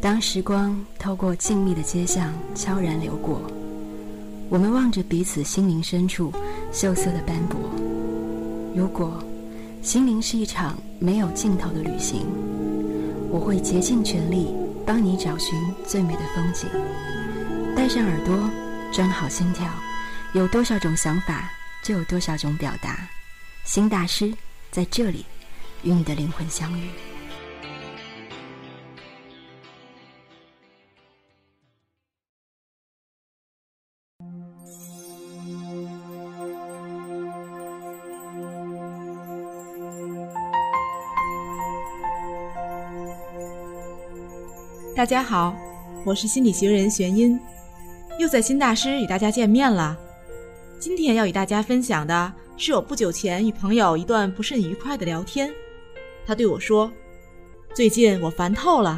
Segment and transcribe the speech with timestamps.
[0.00, 3.40] 当时光透过静谧的街巷悄然流过，
[4.48, 6.32] 我们望着彼此心灵深处
[6.72, 7.58] 锈色的斑驳。
[8.74, 9.22] 如果
[9.80, 12.26] 心灵是一场没有尽头的旅行，
[13.30, 14.48] 我会竭尽全力
[14.86, 16.68] 帮你找寻最美的风景。
[17.74, 18.50] 戴上耳朵，
[18.92, 19.66] 装好心跳，
[20.34, 21.50] 有多少种想法，
[21.82, 23.08] 就有多少种表达。
[23.64, 24.32] 新大师
[24.70, 25.24] 在这里，
[25.82, 26.90] 与你的灵魂相遇。
[45.02, 45.52] 大家好，
[46.04, 47.36] 我是心理学人玄音，
[48.20, 49.98] 又在新大师与大家见面了。
[50.78, 55.52] 今天要与大家分享的是我不久前与朋友一段不甚愉快的聊天。
[56.24, 56.88] 他对我说
[57.74, 58.96] ：“最近我烦透了，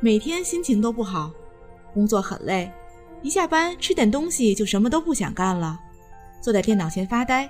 [0.00, 1.30] 每天心情都不好，
[1.92, 2.72] 工作很累，
[3.20, 5.78] 一下班吃点东西就什么都不想干了，
[6.40, 7.46] 坐在电脑前发呆。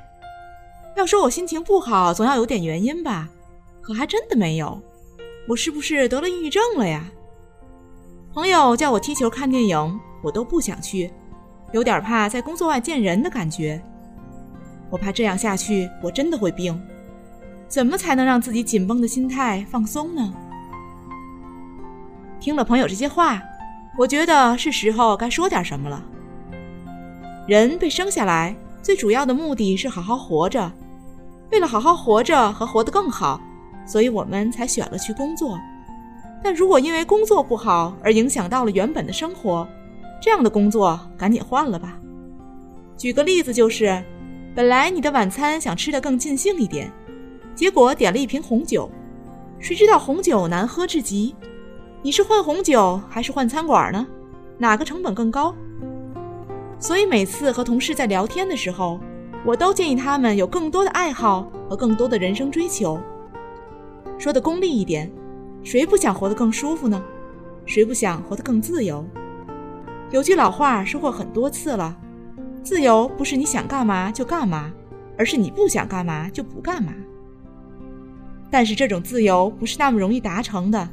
[0.97, 3.29] 要说我心情不好，总要有点原因吧？
[3.81, 4.83] 可还真的没有，
[5.47, 7.09] 我是不是得了抑郁症了呀？”
[8.35, 11.13] 朋友叫我踢球、看电影，我都不想去，
[11.73, 13.79] 有点怕在工作外见人的感觉。
[14.89, 16.81] 我怕这样下去，我真的会病。
[17.69, 20.33] 怎么才能让自己紧绷的心态放松呢？
[22.41, 23.43] 听了朋友这些话，
[23.99, 26.03] 我觉得是时候该说点什么了。
[27.47, 30.73] 人被生下来，最主要的目的是好好活着。
[31.51, 33.39] 为了好好活着和活得更好，
[33.87, 35.59] 所以我们才选了去工作。
[36.43, 39.67] 但如果因为工作不好而影响到了原本的生活，
[40.21, 41.99] 这样的工作赶紧换了吧。
[42.97, 44.03] 举个例子，就是
[44.55, 46.91] 本来你的晚餐想吃的更尽兴一点，
[47.55, 48.91] 结果点了一瓶红酒，
[49.61, 51.35] 谁知道红酒难喝至极，
[52.03, 54.07] 你是换红酒还是换餐馆呢？
[54.59, 55.55] 哪个成本更高？
[56.79, 58.99] 所以每次和同事在聊天的时候，
[59.45, 63.01] 我都建议他们有更多的爱好和更多的人生追求。
[64.19, 65.11] 说的功利一点。
[65.65, 67.03] 谁不想活得更舒服呢？
[67.65, 69.05] 谁不想活得更自由？
[70.11, 71.97] 有句老话说过很多次了：
[72.63, 74.73] 自由不是你想干嘛就干嘛，
[75.17, 76.93] 而是你不想干嘛就不干嘛。
[78.51, 80.89] 但是这种自由不是那么容易达成的。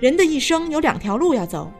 [0.00, 1.72] 人的一生有两条路要走，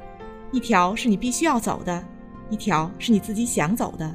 [0.53, 2.03] 一条是你必须要走的，
[2.49, 4.15] 一条是你自己想走的。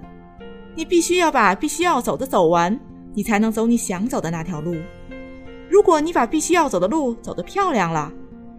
[0.73, 2.79] 你必须要把必须要走的走完，
[3.13, 4.75] 你才能走你想走的那条路。
[5.69, 8.11] 如果你把必须要走的路走得漂亮了，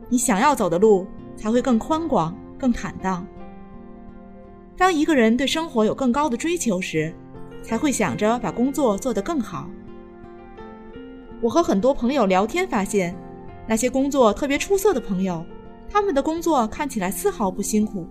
[0.08, 1.06] 你想要走的路
[1.36, 3.26] 才会更宽广、更坦荡。
[4.76, 7.14] 当一个人对生活有更高的追求时，
[7.62, 9.68] 才会想着把工作做得更好。
[11.40, 13.16] 我和很多朋友聊天发现，
[13.66, 15.44] 那些工作特别出色的朋友，
[15.88, 18.06] 他们的工作看起来丝毫不辛苦，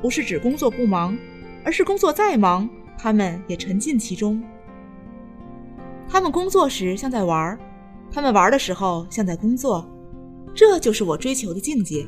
[0.00, 1.16] 不是指工作不忙，
[1.64, 4.42] 而是工作再忙，他们也沉浸其中。
[6.08, 7.58] 他们工作时像在玩儿。
[8.14, 9.84] 他们玩的时候像在工作，
[10.54, 12.06] 这就是我追求的境界。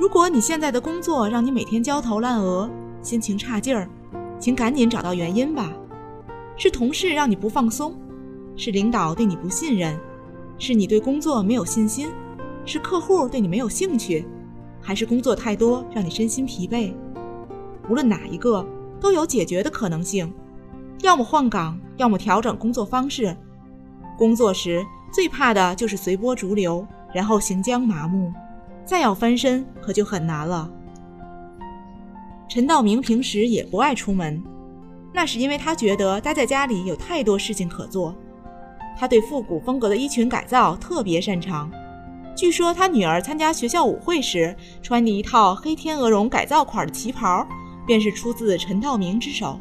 [0.00, 2.70] 如果你现在的工作让你每天焦头烂额、
[3.02, 3.86] 心情差劲儿，
[4.40, 5.70] 请赶紧找到原因吧。
[6.56, 7.94] 是同事让你不放松，
[8.56, 9.94] 是领导对你不信任，
[10.56, 12.08] 是你对工作没有信心，
[12.64, 14.26] 是客户对你没有兴趣，
[14.80, 16.94] 还是工作太多让你身心疲惫？
[17.90, 18.66] 无论哪一个，
[18.98, 20.32] 都有解决的可能性。
[21.02, 23.36] 要么换岗，要么调整工作方式。
[24.16, 28.32] 工作时最怕的就是随波逐流，然后行将麻木，
[28.84, 30.70] 再要翻身可就很难了。
[32.48, 34.42] 陈道明平时也不爱出门，
[35.12, 38.14] 那是因为他觉得待在家里有太多事情可做。
[38.98, 41.70] 他对复古风格的衣裙改造特别擅长，
[42.34, 47.46] 据说他女儿参加学校舞会时穿的一套黑天鹅绒改造款的旗袍，
[47.86, 49.60] 便是出自陈道明之手。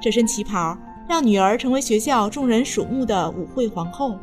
[0.00, 0.76] 这身旗袍。
[1.08, 4.18] 让女儿成为学校众人瞩目的舞会皇后。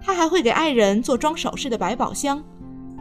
[0.00, 2.42] 她还会给爱人做装首饰的百宝箱，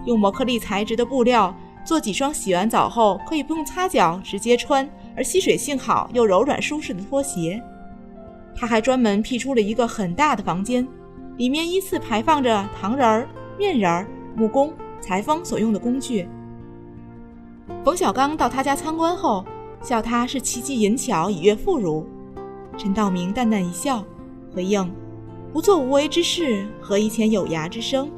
[0.05, 7.61] 用摩克利材质的布料做几双洗完澡后可以不用擦脚直接穿而吸水性好又柔软舒适的拖鞋。
[8.55, 10.87] 他还专门辟出了一个很大的房间，
[11.37, 13.27] 里面依次排放着糖人儿、
[13.57, 14.71] 面人儿、木工、
[15.01, 16.27] 裁缝所用的工具。
[17.83, 19.43] 冯小刚到他家参观后，
[19.81, 22.05] 笑他是奇技淫巧，以悦妇孺。
[22.77, 24.03] 陈道明淡淡一笑，
[24.53, 24.91] 回应
[25.53, 28.09] ：“不做无为之事，何以遣有涯之生？”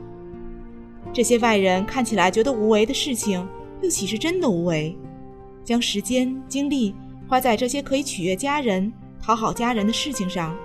[1.14, 3.48] 这些外人看起来觉得无为的事情，
[3.82, 4.98] 又岂是真的无为？
[5.64, 6.94] 将时间精力
[7.28, 8.92] 花在这些可以取悦家人、
[9.22, 10.56] 讨好家人的事情上，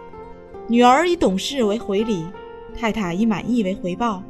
[0.68, 2.24] 女儿以懂事为回礼，
[2.76, 4.22] 太太以满意为回报，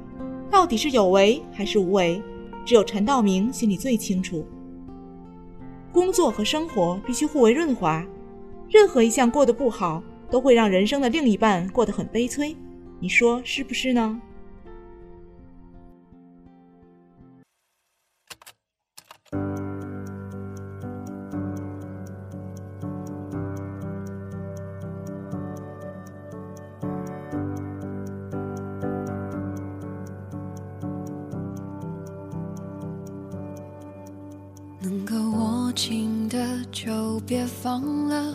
[0.50, 2.22] 到底是有为还是无为？
[2.64, 4.46] 只有陈道明心里最清楚。
[5.92, 8.04] 工作和生活必须互为润滑，
[8.70, 10.00] 任何一项过得不好，
[10.30, 12.56] 都会让人生的另一半过得很悲催。
[13.00, 14.20] 你说是不是呢？
[34.82, 38.34] 能够握紧的就别放了，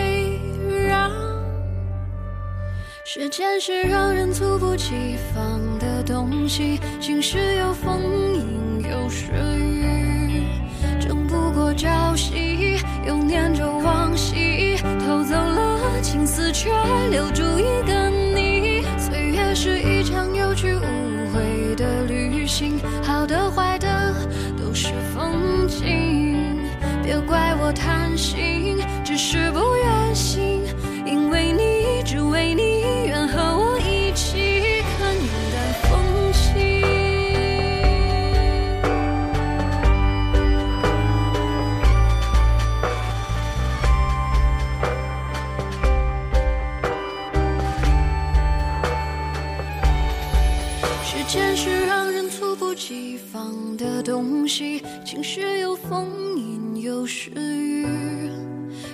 [3.13, 6.79] 时间是让人猝不及防的东西？
[7.01, 7.99] 晴时有风，
[8.33, 9.25] 阴有时
[9.59, 10.45] 雨，
[10.97, 16.69] 争不过朝夕，又念着往昔，偷走了青丝，却
[17.09, 18.81] 留住一个你。
[18.97, 24.15] 岁月是一场有去无回的旅行，好的坏的。
[24.57, 26.61] 都是风景，
[27.03, 28.50] 别怪我贪心，
[51.13, 57.85] 时间是让人猝不及防的东西，晴时有风，阴有时雨，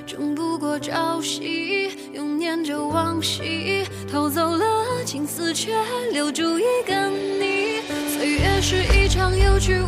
[0.08, 4.66] 争不过朝夕，又念着往昔，偷走了
[5.06, 5.72] 青丝，却
[6.12, 7.82] 留住一个你。
[8.10, 9.88] 岁月是一场有去无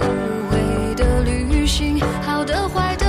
[0.51, 3.08] 回的旅行，好的坏的